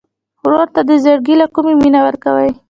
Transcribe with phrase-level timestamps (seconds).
[0.45, 2.49] ورور ته د زړګي له کومي مینه ورکوې.